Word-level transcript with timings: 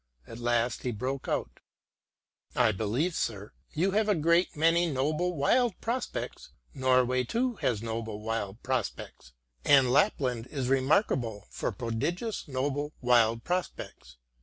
At 0.25 0.39
last 0.39 0.81
he 0.81 0.89
broke 0.91 1.27
out;" 1.27 1.59
I 2.65 2.71
believe, 2.71 3.13
sir, 3.13 3.53
you 3.69 3.91
have 3.91 4.09
a 4.09 4.15
great 4.15 4.55
many 4.57 4.89
noble 4.89 5.35
wild 5.35 5.79
prospects. 5.79 6.49
Norway, 6.73 7.23
too, 7.23 7.57
has 7.57 7.83
noble 7.83 8.19
wild 8.19 8.63
prospects, 8.63 9.33
and 9.63 9.91
Lapland 9.91 10.47
is 10.47 10.69
remarkable 10.69 11.45
for 11.51 11.71
prodigious 11.71 12.47
noble 12.47 12.93
wild 12.99 13.43
prospects. 13.43 14.17